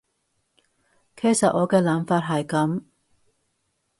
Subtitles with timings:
[1.15, 2.85] 其實我嘅諗法係噉